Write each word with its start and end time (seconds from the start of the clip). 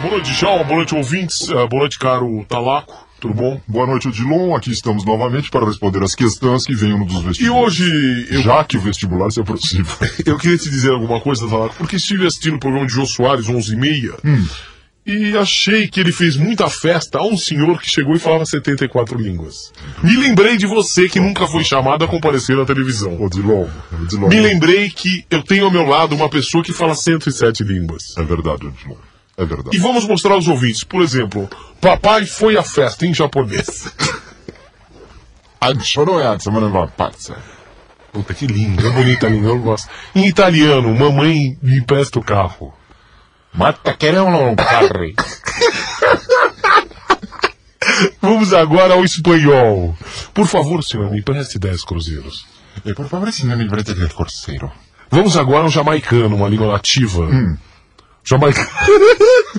Boa 0.00 0.12
noite, 0.12 0.32
Djalma. 0.32 0.64
Boa 0.64 0.76
noite, 0.78 0.94
ouvintes. 0.94 1.42
Uh, 1.50 1.68
boa 1.68 1.80
noite, 1.80 1.98
caro 1.98 2.46
Talaco. 2.48 3.06
Tudo 3.20 3.34
bom? 3.34 3.60
Boa 3.68 3.86
noite, 3.86 4.08
Odilon. 4.08 4.56
Aqui 4.56 4.70
estamos 4.70 5.04
novamente 5.04 5.50
para 5.50 5.66
responder 5.66 6.02
as 6.02 6.14
questões 6.14 6.64
que 6.64 6.74
venham 6.74 7.04
dos 7.04 7.22
E 7.22 7.26
vestibulares. 7.26 7.78
hoje 7.80 8.26
eu, 8.30 8.40
Já 8.40 8.64
que 8.64 8.78
o 8.78 8.80
vestibular 8.80 9.30
se 9.30 9.40
aproxima. 9.40 9.84
eu 10.24 10.38
queria 10.38 10.56
te 10.56 10.70
dizer 10.70 10.92
alguma 10.92 11.20
coisa, 11.20 11.46
Talaco, 11.46 11.74
porque 11.76 11.96
estive 11.96 12.26
assistindo 12.26 12.54
o 12.56 12.58
programa 12.58 12.86
de 12.86 12.94
Jô 12.94 13.04
Soares, 13.04 13.48
11h30, 13.48 14.14
e 15.10 15.36
achei 15.36 15.88
que 15.88 15.98
ele 15.98 16.12
fez 16.12 16.36
muita 16.36 16.68
festa 16.70 17.18
a 17.18 17.26
um 17.26 17.36
senhor 17.36 17.80
que 17.80 17.90
chegou 17.90 18.14
e 18.14 18.18
falava 18.18 18.46
74 18.46 19.18
línguas. 19.18 19.72
Me 20.02 20.16
lembrei 20.16 20.56
de 20.56 20.66
você 20.66 21.08
que 21.08 21.18
nunca 21.18 21.46
foi 21.46 21.64
chamado 21.64 22.04
a 22.04 22.08
comparecer 22.08 22.56
na 22.56 22.64
televisão. 22.64 23.20
Odilon, 23.20 23.68
Odilon. 23.92 24.28
Me 24.28 24.40
lembrei 24.40 24.88
que 24.90 25.24
eu 25.30 25.42
tenho 25.42 25.64
ao 25.64 25.70
meu 25.70 25.84
lado 25.84 26.14
uma 26.14 26.28
pessoa 26.28 26.62
que 26.62 26.72
fala 26.72 26.94
107 26.94 27.64
línguas. 27.64 28.16
É 28.16 28.22
verdade, 28.22 28.66
Odilon. 28.66 28.96
É 29.36 29.44
verdade. 29.44 29.76
E 29.76 29.80
vamos 29.80 30.06
mostrar 30.06 30.34
aos 30.34 30.46
ouvintes, 30.46 30.84
por 30.84 31.02
exemplo, 31.02 31.48
papai 31.80 32.26
foi 32.26 32.56
à 32.56 32.62
festa 32.62 33.06
em 33.06 33.12
japonês. 33.12 33.92
Puta, 38.12 38.32
que 38.32 38.46
lindo, 38.46 38.86
é 38.86 38.90
bonita 38.90 39.28
língua, 39.28 39.50
eu 39.50 39.58
gosto. 39.58 39.88
Em 40.14 40.26
italiano, 40.26 40.92
mamãe 40.94 41.56
me 41.62 41.78
empresta 41.78 42.18
o 42.18 42.22
carro. 42.22 42.72
Mata 43.52 43.94
querendo 43.94 44.26
um 44.26 44.54
carro. 44.54 44.88
Vamos 48.20 48.52
agora 48.52 48.94
ao 48.94 49.04
espanhol. 49.04 49.96
Por 50.32 50.46
favor, 50.46 50.84
senhor, 50.84 51.10
me 51.10 51.18
empreste 51.18 51.58
10 51.58 51.84
cruzeiros. 51.84 52.46
E 52.84 52.94
por 52.94 53.08
favor, 53.08 53.32
se 53.32 53.44
não 53.46 53.56
me 53.56 53.68
brete 53.68 53.94
del 53.94 54.10
corseiro. 54.10 54.70
Vamos 55.10 55.36
agora 55.36 55.64
ao 55.64 55.70
jamaicano, 55.70 56.36
uma 56.36 56.48
língua 56.48 56.72
nativa. 56.72 57.28
Jamaica... 58.22 58.68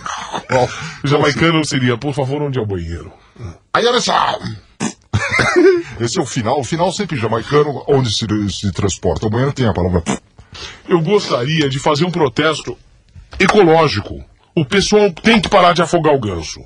jamaicano 1.03 1.65
seria, 1.65 1.97
por 1.97 2.13
favor, 2.13 2.43
onde 2.43 2.57
é 2.57 2.61
o 2.61 2.65
banheiro? 2.65 3.11
Aí 3.73 3.85
olha 3.85 3.99
só. 3.99 4.39
Esse 5.99 6.17
é 6.17 6.21
o 6.21 6.25
final. 6.25 6.59
O 6.59 6.63
final 6.63 6.91
sempre 6.91 7.17
jamaicano, 7.17 7.83
onde 7.87 8.11
se, 8.11 8.25
se 8.49 8.71
transporta. 8.71 9.27
O 9.27 9.29
banheiro 9.29 9.53
tem 9.53 9.67
a 9.67 9.73
palavra. 9.73 10.03
Eu 10.87 11.01
gostaria 11.01 11.69
de 11.69 11.79
fazer 11.79 12.05
um 12.05 12.11
protesto 12.11 12.77
ecológico. 13.43 14.23
O 14.55 14.65
pessoal 14.65 15.11
tem 15.11 15.39
que 15.39 15.49
parar 15.49 15.73
de 15.73 15.81
afogar 15.81 16.13
o 16.13 16.19
ganso. 16.19 16.59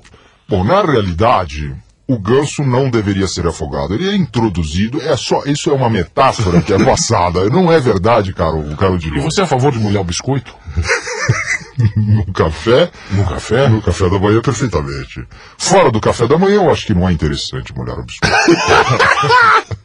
Bom, 0.48 0.64
na 0.64 0.82
realidade, 0.82 1.74
o 2.08 2.18
ganso 2.18 2.62
não 2.62 2.88
deveria 2.90 3.26
ser 3.26 3.46
afogado. 3.46 3.94
Ele 3.94 4.08
é 4.10 4.14
introduzido. 4.16 5.00
É 5.02 5.16
só. 5.16 5.42
Isso 5.44 5.70
é 5.70 5.72
uma 5.72 5.88
metáfora 5.90 6.60
que 6.62 6.72
é 6.72 6.84
passada. 6.84 7.44
Não 7.50 7.70
é 7.72 7.80
verdade, 7.80 8.32
caro, 8.32 8.62
caro 8.76 8.92
E 8.94 8.96
Odilon. 8.96 9.22
você 9.22 9.40
é 9.40 9.44
a 9.44 9.46
favor 9.46 9.72
de 9.72 9.78
molhar 9.78 10.02
o 10.02 10.04
biscoito? 10.04 10.54
No 11.94 12.32
café. 12.32 12.90
No 13.10 13.26
café? 13.26 13.68
No 13.68 13.82
café 13.82 14.08
da 14.08 14.18
manhã, 14.18 14.40
perfeitamente. 14.40 15.22
Fora 15.58 15.90
do 15.90 16.00
café 16.00 16.26
da 16.26 16.38
manhã, 16.38 16.54
eu 16.54 16.70
acho 16.70 16.86
que 16.86 16.94
não 16.94 17.06
é 17.06 17.12
interessante 17.12 17.74
molhar 17.76 17.98
o 17.98 18.02
biscoito. 18.02 18.34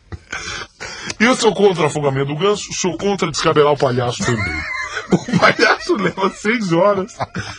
Eu 1.19 1.35
sou 1.35 1.53
contra 1.53 1.83
o 1.83 1.85
afogamento 1.87 2.27
do 2.27 2.35
ganso, 2.37 2.71
sou 2.73 2.97
contra 2.97 3.29
descabelar 3.29 3.73
o 3.73 3.77
palhaço 3.77 4.23
também. 4.25 4.53
O 5.11 5.17
palhaço 5.37 5.95
leva 5.95 6.29
seis 6.29 6.71
horas, 6.71 7.17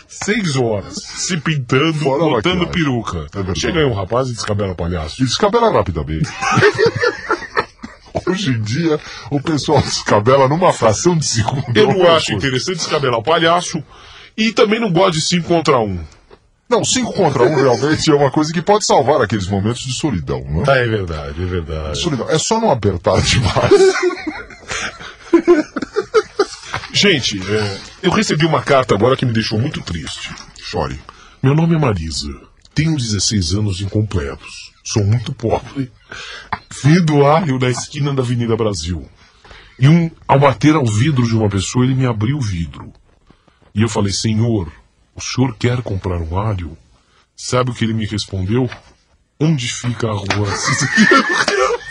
seis 0.09 0.57
horas, 0.57 0.95
se 0.95 1.37
pintando, 1.37 1.99
Fora 1.99 2.25
botando 2.25 2.67
peruca. 2.69 3.27
É. 3.35 3.55
Chega 3.55 3.81
aí 3.81 3.85
um 3.85 3.93
rapaz 3.93 4.29
e 4.29 4.33
descabela 4.33 4.73
o 4.73 4.77
palhaço. 4.77 5.23
E 5.23 5.27
descabela 5.27 5.71
rapidamente. 5.71 6.31
Hoje 8.27 8.51
em 8.51 8.61
dia, 8.61 9.01
o 9.31 9.41
pessoal 9.41 9.81
descabela 9.81 10.49
numa 10.49 10.73
fração 10.73 11.17
de 11.17 11.25
segundo. 11.25 11.65
Eu 11.75 11.89
não 11.89 12.03
acho 12.15 12.27
coisa. 12.27 12.33
interessante 12.33 12.77
descabelar 12.79 13.19
o 13.19 13.23
palhaço 13.23 13.83
e 14.37 14.53
também 14.53 14.81
não 14.81 14.93
gosto 14.93 15.12
de 15.12 15.21
cinco 15.21 15.49
contra 15.49 15.79
um. 15.79 15.99
Não, 16.69 16.85
cinco 16.85 17.12
contra 17.12 17.43
um 17.43 17.55
realmente 17.55 18.11
é 18.11 18.15
uma 18.15 18.31
coisa 18.31 18.53
que 18.53 18.62
pode 18.62 18.87
salvar 18.87 19.21
aqueles 19.21 19.47
momentos 19.47 19.83
de 19.83 19.93
solidão, 19.93 20.43
não 20.49 20.65
é? 20.65 20.85
É 20.85 20.89
verdade, 20.89 21.43
é 21.43 21.47
verdade. 21.47 21.99
Solidão. 21.99 22.31
É 22.31 22.39
só 22.39 22.59
não 22.61 22.71
apertar 22.71 23.21
demais. 23.21 23.73
Gente, 27.03 27.41
é, 27.53 27.81
eu 28.01 28.13
recebi 28.13 28.47
uma 28.47 28.63
carta 28.63 28.95
agora 28.95 29.17
que 29.17 29.27
me 29.27 29.33
deixou 29.33 29.59
muito 29.59 29.83
triste. 29.83 30.33
Chore. 30.61 31.01
Meu 31.43 31.53
nome 31.53 31.75
é 31.75 31.79
Marisa. 31.79 32.31
Tenho 32.73 32.97
16 32.97 33.55
anos 33.55 33.81
incompletos. 33.81 34.73
Sou 34.85 35.03
muito 35.03 35.33
pobre. 35.33 35.91
Vim 36.85 37.05
do 37.05 37.27
ário 37.27 37.59
na 37.59 37.71
esquina 37.71 38.15
da 38.15 38.23
Avenida 38.23 38.57
Brasil. 38.57 39.05
E 39.81 39.89
um, 39.89 40.09
ao 40.29 40.39
bater 40.39 40.77
ao 40.77 40.87
vidro 40.87 41.27
de 41.27 41.35
uma 41.35 41.49
pessoa, 41.49 41.85
ele 41.85 41.97
me 41.97 42.07
abriu 42.07 42.37
o 42.37 42.41
vidro. 42.41 42.93
E 43.75 43.83
eu 43.83 43.89
falei, 43.89 44.12
senhor, 44.12 44.73
o 45.12 45.21
senhor 45.21 45.57
quer 45.57 45.83
comprar 45.83 46.21
um 46.21 46.39
alho? 46.39 46.79
Sabe 47.35 47.73
o 47.73 47.75
que 47.75 47.85
ele 47.85 47.95
me 47.95 48.07
respondeu? 48.07 48.71
Onde 49.41 49.67
fica 49.67 50.07
a 50.07 50.12
rua? 50.12 50.47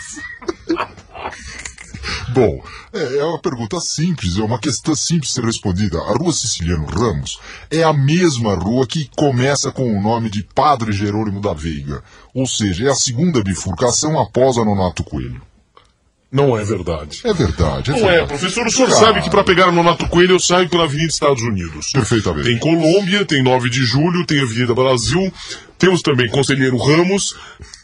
Bom, 2.32 2.62
é, 2.92 3.18
é 3.18 3.24
uma 3.24 3.38
pergunta 3.38 3.78
simples, 3.80 4.38
é 4.38 4.42
uma 4.42 4.58
questão 4.58 4.94
simples 4.94 5.28
de 5.28 5.34
ser 5.34 5.44
respondida. 5.44 5.98
A 5.98 6.16
rua 6.16 6.32
Siciliano 6.32 6.86
Ramos 6.86 7.38
é 7.70 7.82
a 7.82 7.92
mesma 7.92 8.54
rua 8.54 8.86
que 8.86 9.10
começa 9.16 9.70
com 9.70 9.96
o 9.96 10.00
nome 10.02 10.30
de 10.30 10.42
Padre 10.42 10.92
Jerônimo 10.92 11.40
da 11.40 11.52
Veiga. 11.52 12.02
Ou 12.34 12.46
seja, 12.46 12.86
é 12.86 12.90
a 12.90 12.94
segunda 12.94 13.42
bifurcação 13.42 14.18
após 14.18 14.56
a 14.56 14.64
Nonato 14.64 15.04
Coelho. 15.04 15.42
Não 16.32 16.58
é 16.58 16.64
verdade. 16.64 17.20
É 17.24 17.34
verdade, 17.34 17.90
é 17.90 17.92
Não 17.92 18.00
é, 18.08 18.10
verdade. 18.10 18.28
professor. 18.28 18.66
O 18.66 18.70
senhor 18.70 18.88
Cara. 18.88 19.00
sabe 19.00 19.20
que 19.20 19.28
para 19.28 19.44
pegar 19.44 19.68
o 19.68 19.72
Nonato 19.72 20.08
Coelho 20.08 20.36
eu 20.36 20.40
saio 20.40 20.66
pela 20.66 20.84
Avenida 20.84 21.08
Estados 21.08 21.42
Unidos. 21.42 21.92
Perfeitamente. 21.92 22.48
Tem 22.48 22.58
Colômbia, 22.58 23.26
tem 23.26 23.42
9 23.42 23.68
de 23.68 23.84
julho, 23.84 24.24
tem 24.24 24.40
Avenida 24.40 24.74
Brasil, 24.74 25.30
temos 25.82 26.00
também 26.00 26.28
Conselheiro 26.28 26.76
Ramos, 26.76 27.34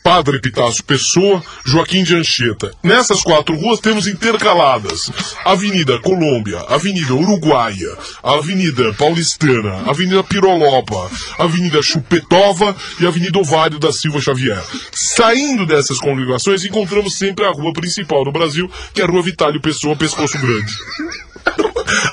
Padre 0.05 0.41
Pitácio 0.41 0.85
Pessoa, 0.85 1.43
Joaquim 1.67 2.05
de 2.05 2.15
Anchieta. 2.15 2.71
Nessas 2.81 3.25
quatro 3.25 3.57
ruas 3.57 3.81
temos 3.81 4.07
intercaladas 4.07 5.11
Avenida 5.45 5.99
Colômbia, 5.99 6.61
Avenida 6.69 7.13
Uruguaia, 7.13 7.99
Avenida 8.23 8.95
Paulistana, 8.95 9.83
Avenida 9.85 10.23
Pirolopa, 10.23 11.11
Avenida 11.41 11.83
Chupetova 11.83 12.77
e 13.01 13.07
Avenida 13.07 13.37
Ovário 13.37 13.81
da 13.81 13.93
Silva 13.93 14.21
Xavier. 14.21 14.63
Saindo 14.93 15.67
dessas 15.67 15.99
congregações, 15.99 16.65
encontramos 16.65 17.17
sempre 17.17 17.47
a 17.47 17.51
rua 17.51 17.73
principal 17.73 18.25
do 18.25 18.31
Brasil, 18.31 18.71
que 18.95 19.01
é 19.01 19.05
a 19.05 19.09
Rua 19.09 19.23
Vitálio 19.23 19.61
Pessoa, 19.61 19.97
Pescoço 19.97 20.39
Grande. 20.39 20.73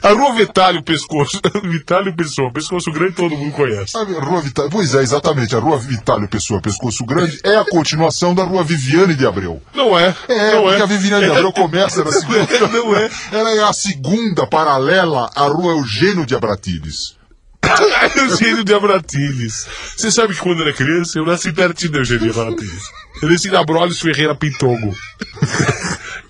A 0.02 0.10
Rua 0.10 0.36
Vitálio 0.36 0.84
Pescoço, 0.84 1.40
Vitálio 1.64 2.16
Pessoa, 2.16 2.52
Pescoço 2.52 2.92
Grande 2.92 3.14
todo 3.14 3.36
mundo 3.36 3.52
conhece. 3.54 3.98
A 3.98 4.04
Rua 4.04 4.42
Vital... 4.42 4.70
Pois 4.70 4.94
é, 4.94 5.02
exatamente. 5.02 5.56
A 5.56 5.60
Rua 5.60 5.78
Vitálio 5.78 6.28
Pessoa 6.28 6.62
Pescoço 6.62 7.06
Grande 7.06 7.40
é 7.44 7.56
a 7.58 7.66
continuação 7.66 8.34
da 8.34 8.44
Rua 8.44 8.64
Viviane 8.64 9.16
de 9.16 9.26
Abreu. 9.26 9.62
Não 9.74 9.98
é. 9.98 10.16
É, 10.28 10.54
não 10.54 10.64
porque 10.64 10.82
é. 10.82 10.84
a 10.84 10.86
Viviane 10.86 11.26
de 11.26 11.32
Abreu 11.32 11.52
começa 11.52 12.04
na 12.04 12.12
segunda. 12.14 12.68
Não 12.72 12.96
é. 12.96 13.10
Ela 13.32 13.52
é 13.52 13.64
a 13.64 13.74
segunda 13.74 14.48
paralela 14.48 15.30
à 15.36 15.48
Rua 15.48 15.74
Eugênio 15.74 16.26
de 16.26 16.36
Abratiles. 16.36 17.16
Eugênio 18.16 18.64
de 18.64 18.74
Abratiles. 18.74 19.68
Você 19.96 20.12
sabe 20.12 20.34
que 20.34 20.40
quando 20.40 20.60
eu 20.60 20.68
era 20.68 20.74
criança, 20.74 21.18
eu 21.18 21.26
nasci 21.26 21.52
pertinho 21.52 21.94
de 21.94 21.98
Eugênio 22.00 22.32
de 22.32 22.40
Abratiles. 22.40 22.84
Eu 23.22 23.30
nasci 23.30 23.50
na 23.50 23.64
Brolis 23.64 24.00
Ferreira 24.00 24.36
Pintogo. 24.36 24.96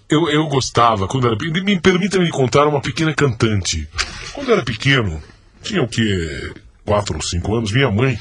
Eu, 0.09 0.29
eu 0.29 0.47
gostava, 0.47 1.07
quando 1.07 1.27
era 1.27 1.37
pequeno. 1.37 1.65
Me 1.65 1.79
permita 1.79 2.19
me 2.19 2.29
contar 2.29 2.67
uma 2.67 2.81
pequena 2.81 3.13
cantante. 3.13 3.87
Quando 4.33 4.51
era 4.51 4.63
pequeno, 4.63 5.21
tinha 5.63 5.81
o 5.81 5.87
quê? 5.87 6.53
Quatro 6.85 7.15
ou 7.15 7.21
cinco 7.21 7.55
anos, 7.55 7.71
minha 7.71 7.89
mãe, 7.89 8.19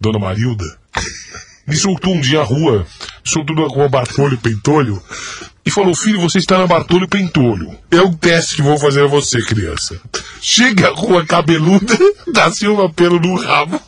Dona 0.00 0.18
Marilda, 0.18 0.64
me 1.66 1.76
soltou 1.76 2.14
um 2.14 2.20
dia 2.20 2.40
à 2.40 2.44
rua, 2.44 2.86
soltou 3.24 3.56
na 3.56 3.66
rua 3.66 3.88
Bartolho 3.88 4.38
Pentolho, 4.38 5.02
e 5.66 5.70
falou: 5.70 5.94
Filho, 5.94 6.20
você 6.20 6.38
está 6.38 6.56
na 6.56 6.66
Bartolho 6.66 7.08
Pentolho. 7.08 7.76
É 7.90 8.00
um 8.00 8.14
teste 8.14 8.56
que 8.56 8.62
vou 8.62 8.78
fazer 8.78 9.04
a 9.04 9.06
você, 9.06 9.42
criança. 9.42 10.00
Chega 10.40 10.88
a 10.88 10.94
rua 10.94 11.26
cabeluda, 11.26 11.98
dá-se 12.32 12.66
uma 12.66 12.88
pelo 12.90 13.20
no 13.20 13.34
rabo. 13.34 13.80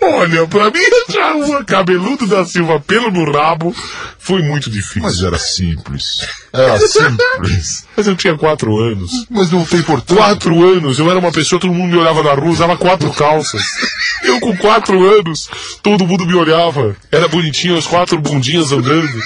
Olha, 0.00 0.46
pra 0.46 0.70
mim 0.70 0.80
achar 1.08 1.34
uma 1.34 1.64
cabeludo 1.64 2.26
da 2.26 2.44
Silva 2.44 2.80
pelo 2.80 3.10
no 3.10 3.30
rabo 3.30 3.74
foi 4.18 4.42
muito 4.42 4.70
difícil. 4.70 5.02
Mas 5.02 5.22
era 5.22 5.38
simples. 5.38 6.26
Era 6.52 6.78
simples. 6.86 7.86
Mas 7.96 8.06
eu 8.06 8.16
tinha 8.16 8.36
quatro 8.36 8.76
anos. 8.78 9.26
Mas 9.30 9.50
não 9.50 9.64
tem 9.64 9.80
importância. 9.80 10.16
Quatro 10.16 10.64
anos, 10.64 10.98
eu 10.98 11.10
era 11.10 11.18
uma 11.18 11.32
pessoa, 11.32 11.60
todo 11.60 11.72
mundo 11.72 11.92
me 11.92 11.98
olhava 11.98 12.22
na 12.22 12.32
rua, 12.32 12.50
usava 12.50 12.76
quatro 12.76 13.10
calças. 13.12 13.62
Eu 14.22 14.40
com 14.40 14.56
quatro 14.56 15.04
anos, 15.06 15.48
todo 15.82 16.06
mundo 16.06 16.26
me 16.26 16.34
olhava. 16.34 16.96
Era 17.12 17.28
bonitinho, 17.28 17.76
as 17.76 17.86
quatro 17.86 18.18
bundinhas 18.18 18.72
andando. 18.72 19.22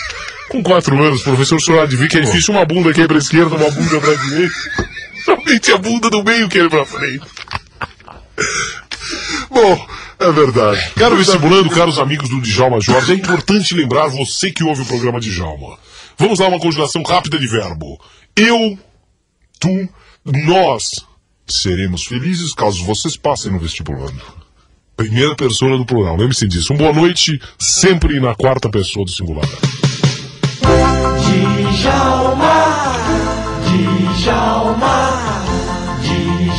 Com 0.49 0.63
quatro 0.63 1.01
anos, 1.03 1.23
professor, 1.23 1.57
o 1.57 1.61
senhor 1.61 1.83
adivinha 1.83 2.09
que 2.09 2.19
é 2.19 2.21
difícil 2.21 2.53
uma 2.53 2.67
bunda 2.67 2.91
aqui 2.91 3.07
pra 3.07 3.17
esquerda, 3.17 3.55
uma 3.55 3.71
bunda 3.71 4.01
pra 4.01 4.15
direita. 4.15 4.55
Somente 5.25 5.73
a 5.73 5.79
bunda 5.79 6.11
do 6.11 6.25
meio 6.25 6.49
que 6.49 6.59
ele 6.59 6.69
pra 6.69 6.85
frente. 6.85 7.25
Bom, 9.49 9.87
é 10.21 10.33
verdade. 10.33 10.91
Caro 10.95 11.17
vestibulando, 11.17 11.71
caros 11.71 11.99
amigos 11.99 12.29
do 12.29 12.41
Djalma 12.41 12.81
Jorge, 12.81 13.13
é 13.13 13.15
importante 13.15 13.75
lembrar 13.75 14.09
você 14.09 14.51
que 14.51 14.63
ouve 14.63 14.83
o 14.83 14.87
programa 14.87 15.19
Djalma. 15.19 15.79
Vamos 16.19 16.39
lá, 16.39 16.49
uma 16.49 16.61
conjugação 16.61 17.03
rápida 17.03 17.39
de 17.39 17.47
verbo. 17.47 17.99
Eu, 18.37 18.79
tu, 19.59 19.89
nós. 20.25 21.05
Seremos 21.47 22.05
felizes 22.05 22.55
caso 22.55 22.85
vocês 22.85 23.17
passem 23.17 23.51
no 23.51 23.59
vestibulando. 23.59 24.23
Primeira 24.97 25.35
pessoa 25.35 25.79
do 25.79 25.87
plural, 25.87 26.17
lembre-se 26.17 26.47
disso. 26.47 26.75
Um 26.75 26.77
boa 26.77 26.93
noite, 26.93 27.41
sempre 27.59 28.21
na 28.21 28.35
quarta 28.35 28.69
pessoa 28.69 29.05
do 29.05 29.11
singular. 29.11 29.49
Djalma, 31.73 32.97
Djalma, 34.23 35.11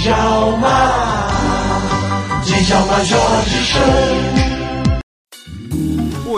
Djalma, 0.02 1.31
Djalma 2.44 2.98
Jorge 2.98 3.64
Show. 3.64 4.41